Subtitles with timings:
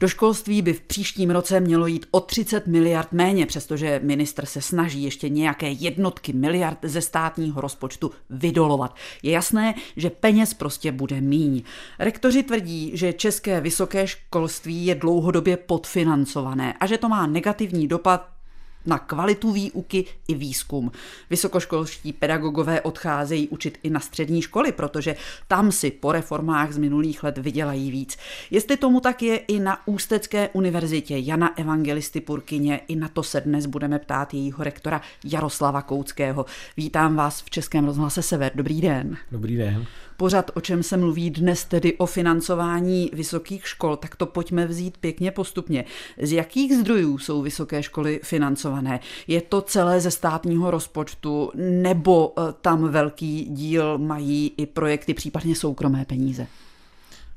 [0.00, 4.60] Do školství by v příštím roce mělo jít o 30 miliard méně, přestože ministr se
[4.60, 8.96] snaží ještě nějaké jednotky miliard ze státního rozpočtu vydolovat.
[9.22, 11.62] Je jasné, že peněz prostě bude míň.
[11.98, 18.39] Rektoři tvrdí, že české vysoké školství je dlouhodobě podfinancované a že to má negativní dopad
[18.86, 20.92] na kvalitu výuky i výzkum.
[21.30, 25.16] Vysokoškolští pedagogové odcházejí učit i na střední školy, protože
[25.48, 28.18] tam si po reformách z minulých let vydělají víc.
[28.50, 33.40] Jestli tomu tak je i na Ústecké univerzitě Jana Evangelisty Purkyně, i na to se
[33.40, 36.46] dnes budeme ptát jejího rektora Jaroslava Kouckého.
[36.76, 38.52] Vítám vás v Českém rozhlase Sever.
[38.54, 39.16] Dobrý den.
[39.30, 39.86] Dobrý den
[40.20, 44.98] pořad, o čem se mluví dnes, tedy o financování vysokých škol, tak to pojďme vzít
[44.98, 45.84] pěkně postupně.
[46.22, 49.00] Z jakých zdrojů jsou vysoké školy financované?
[49.26, 55.54] Je to celé ze státního rozpočtu nebo eh, tam velký díl mají i projekty, případně
[55.54, 56.46] soukromé peníze?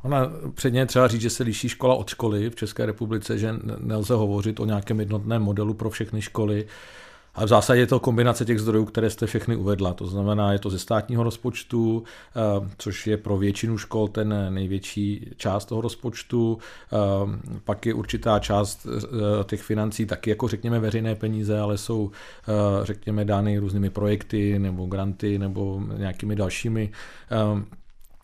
[0.03, 4.13] Ona předně třeba říct, že se liší škola od školy v České republice, že nelze
[4.13, 6.67] hovořit o nějakém jednotném modelu pro všechny školy.
[7.35, 9.93] A v zásadě je to kombinace těch zdrojů, které jste všechny uvedla.
[9.93, 12.03] To znamená, je to ze státního rozpočtu,
[12.35, 16.57] eh, což je pro většinu škol ten největší část toho rozpočtu.
[16.57, 16.97] Eh,
[17.63, 22.11] pak je určitá část eh, těch financí taky jako řekněme veřejné peníze, ale jsou
[22.83, 26.91] řekněme dány různými projekty nebo granty nebo nějakými dalšími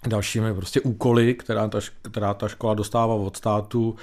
[0.07, 3.95] dalšími prostě úkoly, která ta, která ta škola dostává od státu.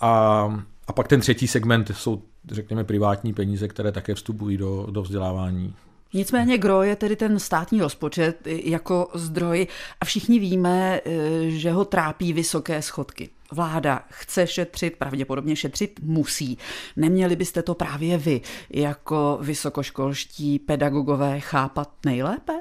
[0.00, 0.44] A,
[0.86, 5.74] a pak ten třetí segment jsou řekněme, privátní peníze, které také vstupují do, do vzdělávání.
[6.12, 9.66] Nicméně gro je tedy ten státní rozpočet jako zdroj
[10.00, 13.30] a všichni víme, eh, že ho trápí vysoké schodky.
[13.52, 16.58] Vláda chce šetřit, pravděpodobně šetřit musí.
[16.96, 22.52] Neměli byste to právě vy jako vysokoškolští pedagogové chápat nejlépe?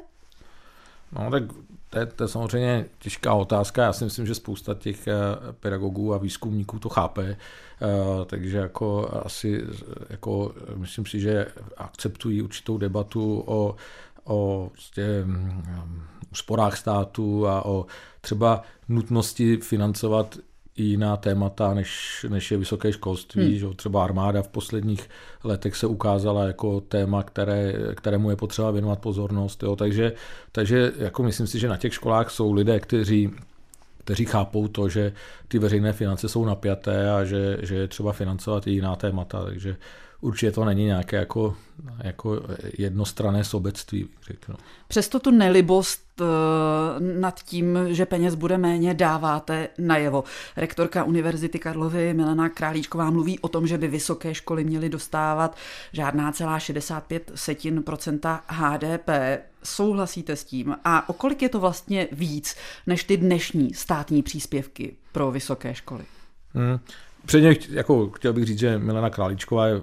[1.11, 1.43] No tak
[1.89, 3.83] to je, to je samozřejmě těžká otázka.
[3.83, 5.13] Já si myslím, že spousta těch eh,
[5.59, 9.63] pedagogů a výzkumníků to chápe, eh, takže jako asi
[10.09, 13.75] jako myslím si, že akceptují určitou debatu o,
[14.23, 15.63] o prostě, mm,
[16.31, 17.85] úsporách státu a o
[18.21, 20.37] třeba nutnosti financovat
[20.79, 23.49] i jiná témata, než, než je vysoké školství.
[23.49, 23.59] Hmm.
[23.59, 25.09] Že třeba armáda v posledních
[25.43, 29.63] letech se ukázala jako téma, které, kterému je potřeba věnovat pozornost.
[29.63, 29.75] Jo.
[29.75, 30.13] Takže,
[30.51, 33.31] takže jako myslím si, že na těch školách jsou lidé, kteří
[34.03, 35.13] kteří chápou to, že
[35.47, 39.45] ty veřejné finance jsou napjaté a že, že je třeba financovat i jiná témata.
[39.45, 39.75] Takže
[40.21, 41.55] určitě to není nějaké jako,
[42.03, 42.41] jako
[42.77, 44.55] jednostrané sobectví, řeknu.
[44.87, 46.01] Přesto tu nelibost
[46.99, 50.23] nad tím, že peněz bude méně, dáváte najevo.
[50.57, 55.55] Rektorka Univerzity Karlovy Milena Králíčková mluví o tom, že by vysoké školy měly dostávat
[55.93, 59.09] žádná celá 65 setin procenta HDP.
[59.63, 60.75] Souhlasíte s tím?
[60.83, 62.55] A o kolik je to vlastně víc
[62.87, 66.03] než ty dnešní státní příspěvky pro vysoké školy?
[66.53, 66.79] Hmm.
[67.29, 69.81] Předně jako, chtěl bych říct, že Milena Králíčková je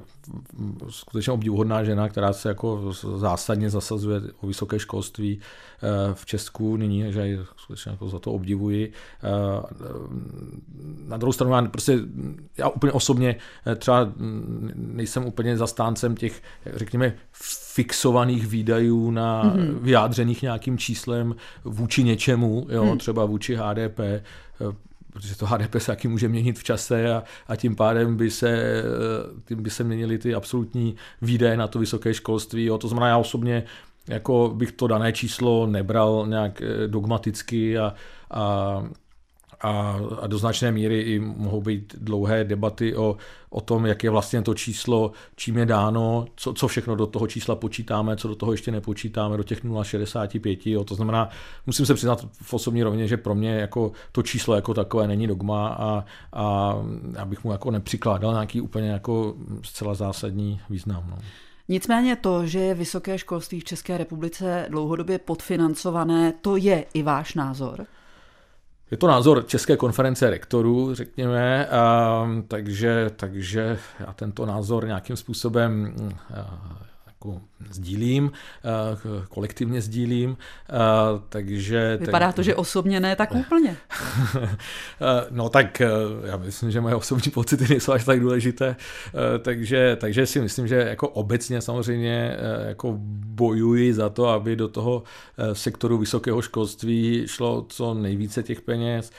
[0.88, 7.12] skutečně obdivuhodná žena, která se jako zásadně zasazuje o vysoké školství eh, v Česku nyní,
[7.12, 8.92] že ji skutečně jako za to obdivuji.
[9.24, 9.28] Eh,
[11.06, 11.98] na druhou stranu, já, prostě,
[12.56, 13.36] já úplně osobně
[13.66, 14.12] eh, třeba
[14.74, 16.42] nejsem úplně zastáncem těch,
[16.74, 17.14] řekněme,
[17.72, 19.78] fixovaných výdajů na mm-hmm.
[19.80, 22.98] vyjádřených nějakým číslem vůči něčemu, jo, mm.
[22.98, 24.00] třeba vůči HDP,
[25.16, 28.82] protože to HDP se taky může měnit v čase a, a tím pádem by se,
[29.44, 32.64] tím by se měnily ty absolutní výdaje na to vysoké školství.
[32.64, 32.78] Jo.
[32.78, 33.62] To znamená, já osobně
[34.08, 37.94] jako bych to dané číslo nebral nějak eh, dogmaticky a,
[38.30, 38.82] a
[39.60, 43.16] a, a do značné míry i mohou být dlouhé debaty o,
[43.50, 47.26] o tom, jak je vlastně to číslo, čím je dáno, co, co všechno do toho
[47.26, 50.58] čísla počítáme, co do toho ještě nepočítáme, do těch 0,65.
[50.64, 50.84] Jo.
[50.84, 51.28] To znamená,
[51.66, 55.26] musím se přiznat v osobní rovně, že pro mě jako to číslo jako takové není
[55.26, 56.74] dogma a, a
[57.18, 61.06] abych mu jako nepřikládal nějaký úplně jako zcela zásadní význam.
[61.10, 61.18] No.
[61.68, 67.34] Nicméně to, že je vysoké školství v České republice dlouhodobě podfinancované, to je i váš
[67.34, 67.86] názor?
[68.90, 71.68] Je to názor České konference rektorů, řekněme,
[72.48, 75.94] takže, takže já tento názor nějakým způsobem
[77.16, 77.40] jako
[77.70, 78.30] sdílím,
[79.28, 80.36] kolektivně sdílím,
[81.28, 81.98] takže...
[82.00, 83.76] Vypadá to, že osobně ne tak úplně.
[85.30, 85.80] no tak
[86.24, 88.76] já myslím, že moje osobní pocity nejsou až tak důležité,
[89.42, 92.36] takže, takže si myslím, že jako obecně samozřejmě
[92.66, 92.94] jako
[93.26, 95.02] bojuji za to, aby do toho
[95.52, 99.12] sektoru vysokého školství šlo co nejvíce těch peněz,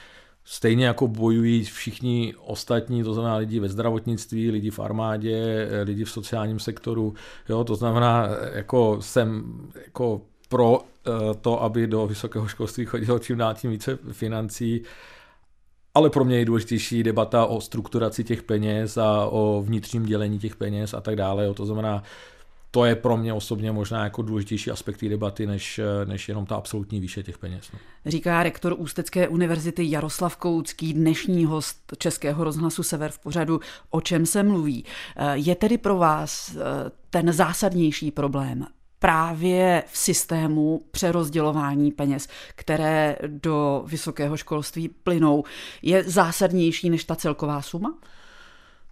[0.50, 6.12] Stejně jako bojují všichni ostatní, to znamená lidi ve zdravotnictví, lidi v armádě, lidi v
[6.12, 7.14] sociálním sektoru.
[7.50, 9.44] Jo, to znamená, jako jsem
[9.86, 11.12] jako pro eh,
[11.42, 14.82] to, aby do vysokého školství chodilo čím dál tím více financí,
[15.94, 20.56] ale pro mě je důležitější debata o strukturaci těch peněz a o vnitřním dělení těch
[20.56, 21.54] peněz a tak dále.
[21.54, 22.04] To znamená,
[22.72, 26.56] to je pro mě osobně možná jako důležitější aspekt té debaty, než, než jenom ta
[26.56, 27.72] absolutní výše těch peněz.
[27.74, 27.80] No.
[28.06, 33.60] Říká rektor Ústecké univerzity Jaroslav Koucký, dnešní host Českého rozhlasu Sever v pořadu,
[33.90, 34.86] o čem se mluví.
[35.34, 36.60] Je tedy pro vás eh,
[37.10, 38.66] ten zásadnější problém
[39.00, 45.44] právě v systému přerozdělování peněz, které do vysokého školství plynou,
[45.82, 47.98] je zásadnější než ta celková suma?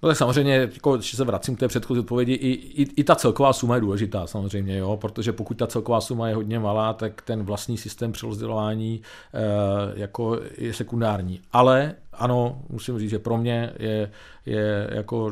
[0.06, 2.50] No tak samozřejmě, jako, když se vracím k té předchozí odpovědi, i,
[2.82, 6.36] i, i ta celková suma je důležitá samozřejmě, jo, protože pokud ta celková suma je
[6.36, 9.02] hodně malá, tak ten vlastní systém přerozdělování
[9.34, 11.42] e, jako je sekundární.
[11.54, 14.12] Ale ano, musím říct, že pro mě je,
[14.46, 15.32] je jako,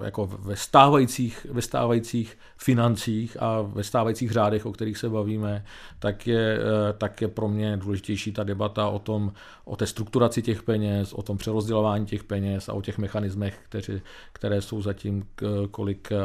[0.00, 5.64] eh, jako ve, stávajících, ve stávajících financích a ve stávajících řádech, o kterých se bavíme,
[5.98, 9.32] tak je, eh, tak je pro mě důležitější ta debata o, tom,
[9.64, 13.89] o té strukturaci těch peněz, o tom přerozdělování těch peněz a o těch mechanismech, které,
[14.32, 15.26] které jsou zatím,
[15.70, 16.16] kolik eh,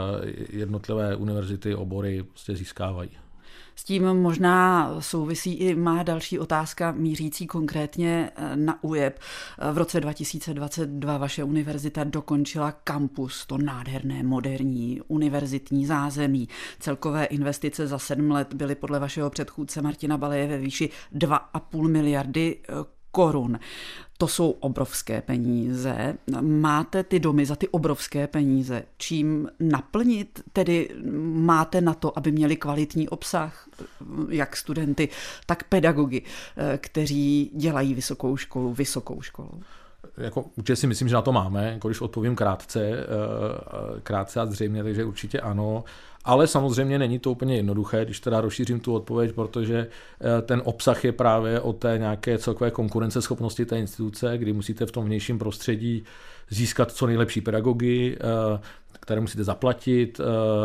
[0.50, 3.09] jednotlivé univerzity, obory prostě získávají.
[3.75, 9.19] S tím možná souvisí i má další otázka mířící konkrétně eh, na UJEP.
[9.59, 16.50] Eh, v roce 2022 vaše univerzita dokončila kampus, to nádherné moderní univerzitní zázemí.
[16.79, 22.57] Celkové investice za sedm let byly podle vašeho předchůdce Martina Baleje ve výši 2,5 miliardy
[23.15, 23.59] korun.
[24.17, 26.17] To jsou obrovské peníze.
[26.41, 28.83] Máte ty domy za ty obrovské peníze.
[28.97, 30.41] Čím naplnit?
[30.53, 30.89] Tedy
[31.33, 33.69] máte na to, aby měli kvalitní obsah,
[34.29, 35.09] jak studenty,
[35.45, 36.21] tak pedagogy,
[36.77, 39.62] kteří dělají vysokou školu, vysokou školu
[40.18, 43.06] jako určitě si myslím, že na to máme, jako když odpovím krátce, eh,
[44.04, 45.84] krátce a zřejmě, takže určitě ano.
[46.25, 51.06] Ale samozřejmě není to úplně jednoduché, když teda rozšířím tu odpověď, protože eh, ten obsah
[51.06, 56.04] je právě o té nějaké celkové konkurenceschopnosti té instituce, kdy musíte v tom vnějším prostředí
[56.50, 58.60] získat co nejlepší pedagogy, eh,
[59.06, 60.24] které musíte zaplatit, eh,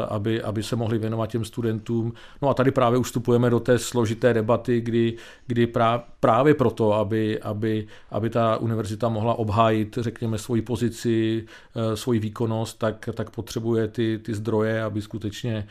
[0.09, 2.13] aby, aby se mohli věnovat těm studentům.
[2.43, 5.17] No a tady právě ustupujeme do té složité debaty, kdy,
[5.47, 5.73] kdy
[6.21, 11.45] právě proto, aby, aby, aby ta univerzita mohla obhájit, řekněme, svoji pozici,
[11.77, 15.67] eh, svoji výkonnost, tak, tak potřebuje ty, ty zdroje, aby skutečně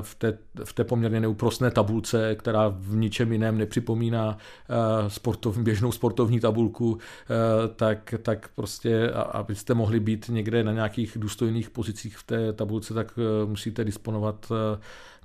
[0.00, 5.92] v té, v té poměrně neúprostné tabulce, která v ničem jiném nepřipomíná eh, sportov, běžnou
[5.92, 12.22] sportovní tabulku, eh, tak, tak prostě, abyste mohli být někde na nějakých důstojných pozicích v
[12.22, 14.52] té tabulce, tak musíte disponovat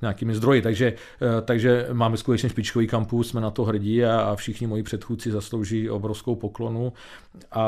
[0.02, 0.62] nějakými zdroji.
[0.62, 0.94] Takže,
[1.46, 5.90] takže máme skutečně špičkový kampus, jsme na to hrdí a, a všichni moji předchůdci zaslouží
[5.90, 6.94] obrovskou poklonu
[7.52, 7.66] a,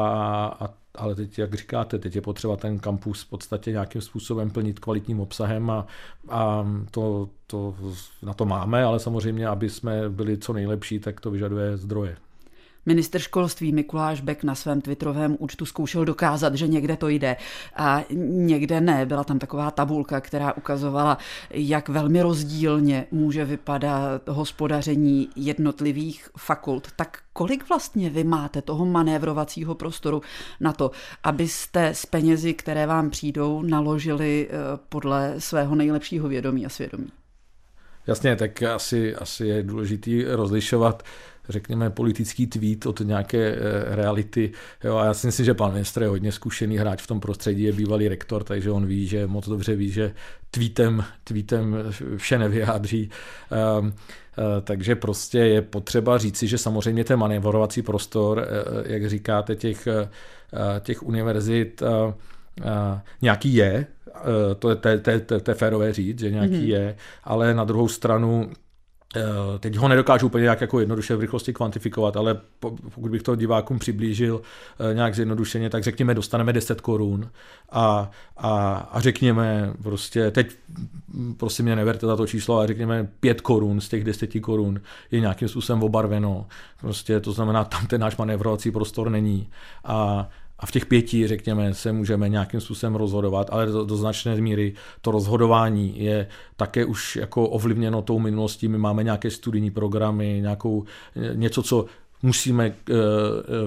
[0.59, 4.79] a ale teď, jak říkáte, teď je potřeba ten kampus v podstatě nějakým způsobem plnit
[4.79, 5.87] kvalitním obsahem a,
[6.29, 7.75] a to, to
[8.23, 12.17] na to máme, ale samozřejmě, aby jsme byli co nejlepší, tak to vyžaduje zdroje.
[12.85, 17.35] Minister školství Mikuláš Bek na svém twitterovém účtu zkoušel dokázat, že někde to jde
[17.75, 19.05] a někde ne.
[19.05, 21.17] Byla tam taková tabulka, která ukazovala,
[21.49, 26.87] jak velmi rozdílně může vypadat hospodaření jednotlivých fakult.
[26.95, 30.21] Tak kolik vlastně vy máte toho manévrovacího prostoru
[30.59, 30.91] na to,
[31.23, 34.55] abyste s penězi, které vám přijdou, naložili eh,
[34.89, 37.07] podle svého nejlepšího vědomí a svědomí?
[38.07, 41.03] Jasně, tak asi, asi je důležitý rozlišovat
[41.49, 44.51] řekněme, politický tweet od nějaké eh, reality.
[44.83, 47.63] Jo, a já si myslím, že pan ministr je hodně zkušený hráč v tom prostředí,
[47.63, 50.13] je bývalý rektor, takže on ví, že moc dobře ví, že
[50.51, 51.77] tweetem, tweetem
[52.17, 53.09] vše nevyjádří.
[53.79, 53.93] Um,
[54.61, 59.87] takže prostě je potřeba říci, že samozřejmě ten manévrovací prostor, eh, jak říkáte, těch,
[60.79, 61.83] těch univerzit
[63.21, 63.85] nějaký je,
[64.59, 66.69] to je, to, je, to, je, to je férové říct, že nějaký mm-hmm.
[66.69, 68.64] je, ale na druhou stranu Eh,
[69.59, 73.79] teď ho nedokážu úplně nějak jako jednoduše v rychlosti kvantifikovat, ale pokud bych to divákům
[73.79, 74.41] přiblížil
[74.91, 77.29] eh, nějak zjednodušeně, tak řekněme, dostaneme 10 korun
[77.71, 80.55] a, a, a řekněme prostě, teď
[81.37, 84.81] prosím mě neverte za to číslo, ale řekněme 5 korun z těch 10 korun
[85.11, 86.45] je nějakým způsobem obarveno.
[86.81, 89.49] Prostě to znamená, tam ten náš manévrovací prostor není.
[89.83, 94.35] A, a v těch pěti, řekněme, se můžeme nějakým způsobem rozhodovat, ale do, do značné
[94.35, 98.67] míry to rozhodování je také už jako ovlivněno tou minulostí.
[98.67, 100.83] My máme nějaké studijní programy, nějakou,
[101.33, 101.85] něco, co
[102.23, 102.95] musíme uh,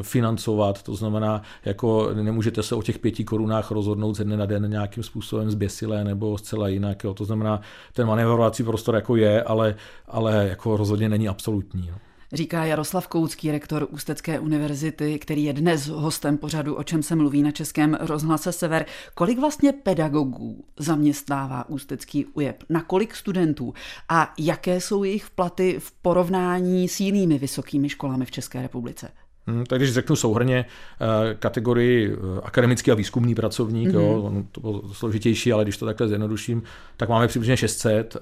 [0.03, 4.71] financovat, to znamená, jako nemůžete se o těch pěti korunách rozhodnout ze dne na den
[4.71, 7.15] nějakým způsobem zběsilé nebo zcela jinak, jo.
[7.15, 7.61] to znamená,
[7.93, 9.75] ten manévrovací prostor jako je, ale,
[10.09, 11.89] ale jako rozhodně není absolutní.
[11.91, 11.99] No
[12.33, 17.43] říká Jaroslav Koucký, rektor Ústecké univerzity, který je dnes hostem pořadu, o čem se mluví
[17.43, 18.87] na Českém rozhlase Sever.
[19.15, 22.65] Kolik vlastně pedagogů zaměstnává Ústecký UJEP?
[22.69, 23.75] Na kolik studentů?
[24.09, 29.11] A jaké jsou jejich platy v porovnání s jinými vysokými školami v České republice?
[29.49, 30.65] Hmm, tak když řeknu souhrně
[31.01, 34.01] eh, kategorii eh, akademický a výzkumný pracovník, mm-hmm.
[34.01, 34.49] jo, mhm.
[34.53, 36.63] to bylo složitější, ale když to takhle zjednoduším,
[36.97, 38.17] tak máme přibližně 600,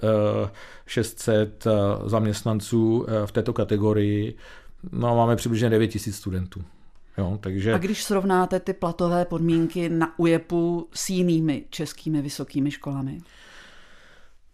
[0.86, 1.64] 600
[2.06, 4.34] zaměstnanců v této kategorii,
[4.92, 6.64] no a máme přibližně 9000 studentů.
[7.18, 7.74] Jo, takže...
[7.74, 13.18] A když srovnáte ty platové podmínky na UJEPu s jinými českými vysokými školami?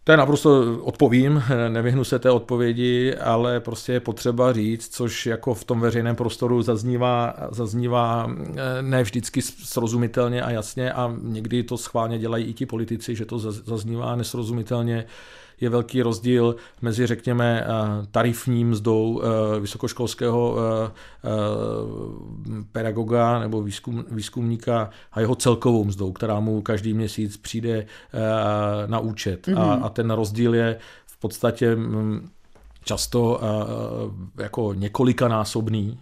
[0.03, 5.53] To je naprosto odpovím, nevyhnu se té odpovědi, ale prostě je potřeba říct, což jako
[5.53, 11.77] v tom veřejném prostoru zaznívá, zaznívá eh, ne vždycky srozumitelně a jasně a někdy to
[11.77, 15.05] schválně dělají i ti politici, že to zaznívá nesrozumitelně
[15.61, 17.67] je velký rozdíl mezi, řekněme, eh,
[18.11, 20.91] tarifní mzdou eh, vysokoškolského eh,
[22.71, 27.85] pedagoga nebo výzkum, výzkumníka a jeho celkovou mzdou, která mu každý měsíc přijde
[28.85, 29.47] na účet.
[29.47, 29.59] Mm-hmm.
[29.59, 29.83] A, mhm.
[29.83, 32.29] a ten rozdíl je v podstatě mm,
[32.83, 33.41] často
[34.37, 35.99] jako několikanásobný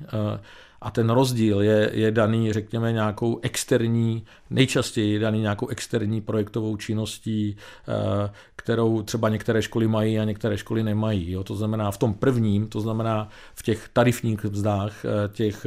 [0.81, 7.57] a ten rozdíl je, je daný, řekněme, nějakou externí, nejčastěji daný nějakou externí projektovou činností,
[7.87, 11.31] eh, kterou třeba některé školy mají a některé školy nemají.
[11.31, 11.43] Jo.
[11.43, 15.65] To znamená v tom prvním, to znamená v těch tarifních vzdách eh, těch,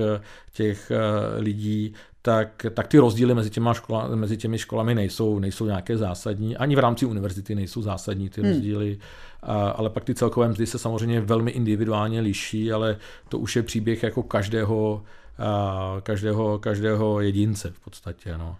[0.53, 1.95] těch eh, lidí,
[2.27, 6.57] tak, tak ty rozdíly mezi, těma škola, mezi těmi školami nejsou, nejsou nějaké zásadní.
[6.57, 8.51] Ani v rámci univerzity nejsou zásadní ty hmm.
[8.51, 8.99] rozdíly.
[9.43, 12.97] A, ale pak ty celkové mzdy se samozřejmě velmi individuálně liší, ale
[13.29, 15.03] to už je příběh jako každého,
[15.39, 18.39] a, každého, každého jedince v podstatě.
[18.39, 18.57] No.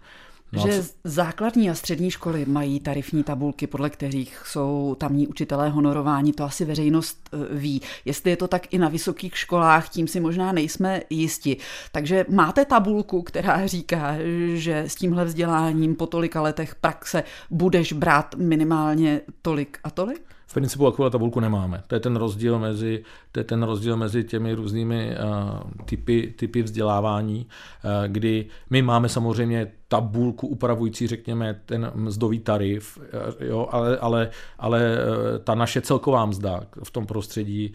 [0.51, 6.33] No že základní a střední školy mají tarifní tabulky, podle kterých jsou tamní učitelé honorování,
[6.33, 7.81] to asi veřejnost e, ví.
[8.05, 11.57] Jestli je to tak i na vysokých školách, tím si možná nejsme jisti.
[11.91, 14.15] Takže máte tabulku, která říká,
[14.53, 20.21] že s tímhle vzděláním po tolika letech praxe budeš brát minimálně tolik a tolik?
[20.47, 21.83] V principu takovou tabulku nemáme.
[21.87, 26.63] To je ten rozdíl mezi, to je ten rozdíl mezi těmi různými uh, typy, typy
[26.63, 33.97] vzdělávání, uh, kdy my máme samozřejmě tabulku upravující, řekněme, ten mzdový tarif, uh, jo, ale,
[33.97, 34.97] ale, ale
[35.43, 37.73] ta naše celková mzda v tom prostředí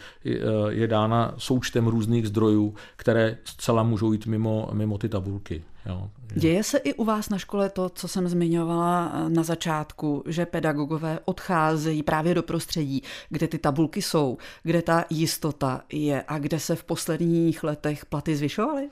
[0.68, 5.62] je dána součtem různých zdrojů, které zcela můžou jít mimo, mimo ty tabulky.
[5.86, 6.10] Jo.
[6.34, 10.46] Děje se i u vás na škole to, co jsem zmiňovala eh, na začátku, že
[10.46, 16.60] pedagogové odcházejí právě do prostředí, kde ty tabulky jsou, kde ta jistota je a kde
[16.60, 18.88] se v posledních letech platy zvyšovaly?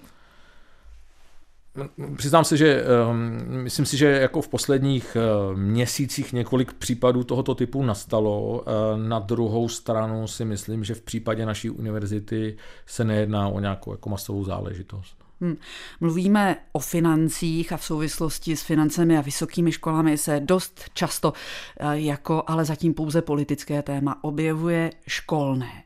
[2.17, 7.55] Přiznám se, že um, myslím si, že jako v posledních uh, měsících několik případů tohoto
[7.55, 8.51] typu nastalo.
[8.51, 8.65] Uh,
[9.09, 14.09] na druhou stranu si myslím, že v případě naší univerzity se nejedná o nějakou jako
[14.09, 15.28] masovou záležitost.
[15.41, 15.57] Hmm.
[16.01, 21.33] Mluvíme o financích a v souvislosti s financemi a vysokými školami se dost často,
[21.81, 25.85] eh, jako ale zatím pouze politické téma, objevuje školné.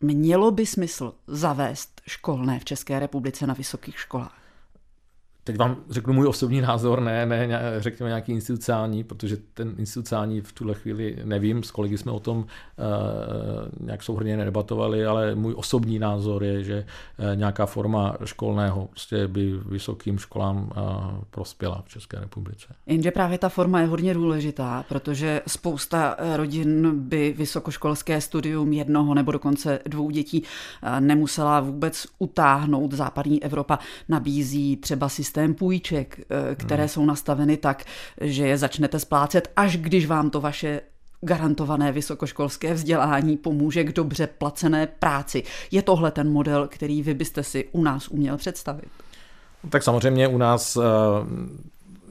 [0.00, 4.43] Mělo by smysl zavést školné v České republice na vysokých školách?
[5.44, 10.52] Teď vám řeknu můj osobní názor, ne, ne řekněme nějaký institucionální, protože ten institucionální v
[10.52, 12.44] tuhle chvíli nevím, s kolegy jsme o tom uh,
[13.80, 16.86] nějak souhrně nedebatovali, ale můj osobní názor je, že
[17.18, 20.92] uh, nějaká forma školného prostě by vysokým školám uh,
[21.30, 22.66] prospěla v České republice.
[22.86, 29.32] Jenže právě ta forma je hodně důležitá, protože spousta rodin by vysokoškolské studium jednoho nebo
[29.32, 30.42] dokonce dvou dětí
[31.00, 32.92] nemusela vůbec utáhnout.
[32.92, 36.88] Západní Evropa nabízí třeba systém systém půjček, eh, které hmm.
[36.88, 37.84] jsou nastaveny tak,
[38.20, 40.80] že je začnete splácet, až když vám to vaše
[41.20, 45.42] garantované vysokoškolské vzdělání pomůže k dobře placené práci.
[45.70, 48.88] Je tohle ten model, který vy byste si u nás uměl představit?
[49.70, 50.80] Tak samozřejmě u nás eh,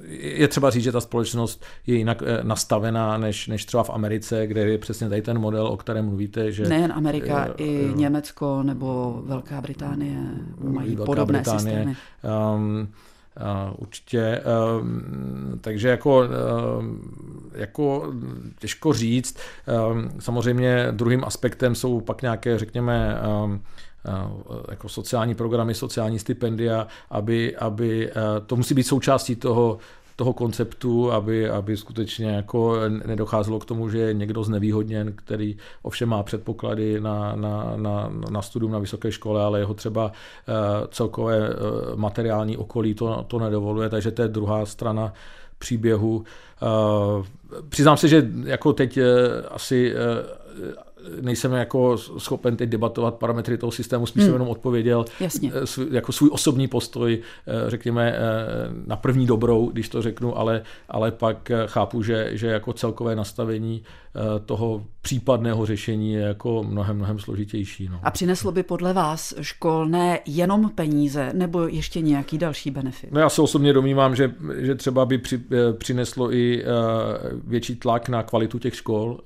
[0.08, 4.48] je třeba říct, že ta společnost je jinak eh, nastavená než, než třeba v Americe,
[4.48, 6.52] kde je přesně tady ten model, o kterém mluvíte.
[6.52, 10.18] Že, Nejen Amerika, uh, i Německo nebo Velká Británie
[10.58, 11.96] mají Velká podobné Británie, systémy.
[12.56, 12.88] Um,
[13.42, 14.42] Uh, určitě.
[14.42, 14.88] Uh,
[15.62, 16.26] takže jako, uh,
[17.54, 18.14] jako
[18.60, 19.38] těžko říct.
[20.20, 23.18] Samozřejmě druhým aspektem jsou pak nějaké, řekněme,
[24.70, 28.12] jako sociální programy, sociální stipendia, aby, aby
[28.48, 29.78] to musí být součástí toho,
[30.16, 36.10] toho konceptu, aby, aby skutečně jako nedocházelo k tomu, že je někdo znevýhodněn, který ovšem
[36.10, 40.12] má předpoklady na, na, na, na studium na vysoké škole, ale jeho třeba
[40.48, 40.54] eh,
[40.88, 41.54] celkové eh,
[41.96, 45.14] materiální okolí to, to nedovoluje, takže to je druhá strana
[45.58, 46.24] příběhu.
[46.62, 47.26] Eh,
[47.70, 49.00] přiznám se, že jako teď
[49.52, 49.94] asi
[51.22, 54.28] nejsem jako schopen teď debatovat parametry toho systému, spíš hmm.
[54.28, 55.52] jsem jenom odpověděl Jasně.
[55.92, 57.20] jako svůj osobní postoj,
[57.68, 58.16] řekněme,
[58.88, 63.84] na první dobrou, když to řeknu, ale, ale pak chápu, že, že jako celkové nastavení
[64.46, 67.90] toho případného řešení je jako mnohem, mnohem složitější.
[67.92, 68.00] No.
[68.04, 73.12] A přineslo by podle vás školné jenom peníze nebo ještě nějaký další benefit?
[73.12, 75.42] No já se osobně domnívám, že, že třeba by při,
[75.78, 76.64] přineslo i
[77.44, 79.20] větší tlak na kvalitu těch škol,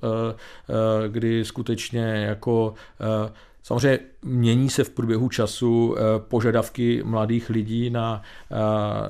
[1.08, 2.74] kdy skutečně jako
[3.62, 8.22] Samozřejmě mění se v průběhu času požadavky mladých lidí na,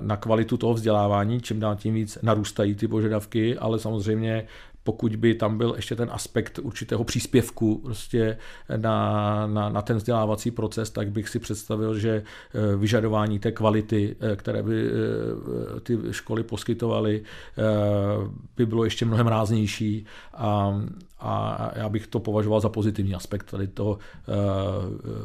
[0.00, 4.46] na kvalitu toho vzdělávání, čím dál tím víc narůstají ty požadavky, ale samozřejmě
[4.84, 8.38] pokud by tam byl ještě ten aspekt určitého příspěvku prostě
[8.76, 14.16] na, na, na ten vzdělávací proces, tak bych si představil, že eh, vyžadování té kvality,
[14.20, 17.22] eh, které by eh, ty školy poskytovaly,
[18.56, 20.82] by bylo ještě mnohem ráznější a,
[21.20, 23.98] a já bych to považoval za pozitivní aspekt tady toho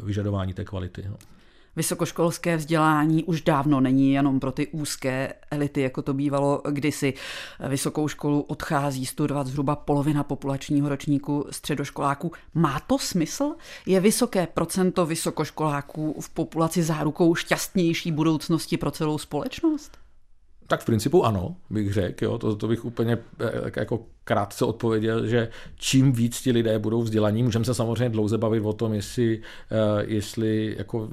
[0.04, 1.04] vyžadování té kvality.
[1.10, 1.18] No.
[1.76, 7.14] Vysokoškolské vzdělání už dávno není jenom pro ty úzké elity, jako to bývalo kdysi.
[7.70, 12.32] Vysokou školu odchází studovat zhruba polovina populačního ročníku středoškoláků.
[12.54, 13.56] Má to smysl?
[13.86, 19.98] Je vysoké procento vysokoškoláků v populaci zárukou šťastnější budoucnosti pro celou společnost?
[20.68, 22.38] Tak v principu ano, bych řekl.
[22.38, 27.44] To, to bych úplně eh, jako krátce odpověděl, že čím víc ti lidé budou vzdělaní,
[27.44, 31.10] můžeme se samozřejmě dlouze bavit o tom, jestli, eh, jestli jako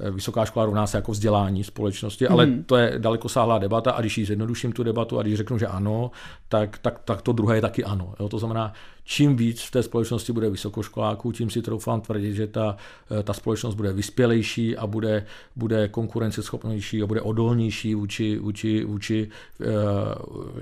[0.00, 2.64] eh, vysoká škola rovná se jako vzdělání společnosti, ale mm.
[2.64, 5.66] to je daleko sáhlá debata a když ji zjednoduším tu debatu a když řeknu, že
[5.66, 6.10] ano,
[6.48, 8.14] tak, tak, tak to druhé je taky ano.
[8.20, 8.28] Jo?
[8.28, 8.72] To znamená,
[9.04, 12.76] čím víc v té společnosti bude vysokoškoláků, tím si troufám tvrdit, že ta,
[13.10, 19.28] eh, ta společnost bude vyspělejší a bude, bude konkurenceschopnější a bude odolnější vůči, vůči, vůči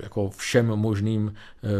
[0.03, 1.33] jako všem možným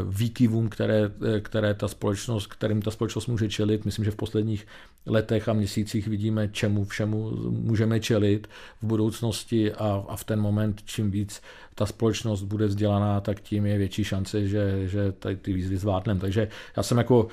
[0.10, 3.86] výkyvům, které, které ta společnost, kterým ta společnost může čelit.
[3.86, 4.68] Myslím, že v posledních
[5.06, 8.48] letech a měsících vidíme, čemu všemu můžeme čelit
[8.82, 11.42] v budoucnosti a, a v ten moment, čím víc
[11.76, 16.20] ta společnost bude vzdělaná, tak tím je větší šance, že, že tady ty výzvy zvládneme.
[16.20, 17.28] Takže já jsem jako,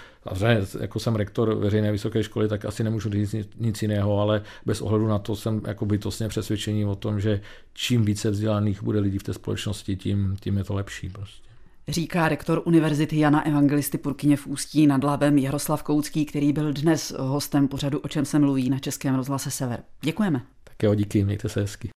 [0.81, 5.09] jako jsem rektor veřejné vysoké školy, tak asi nemůžu říct nic, jiného, ale bez ohledu
[5.09, 7.41] na to jsem jako bytostně přesvědčení o tom, že
[7.75, 11.46] čím více vzdělaných bude lidí v té společnosti, tím, tím je to lepší prostě
[11.89, 17.13] říká rektor Univerzity Jana Evangelisty Purkyně v Ústí nad Labem Jaroslav Koucký, který byl dnes
[17.19, 19.83] hostem pořadu O čem se mluví na Českém rozhlase Sever.
[20.03, 20.43] Děkujeme.
[20.65, 21.93] Tak jo, díky, mějte se hezky.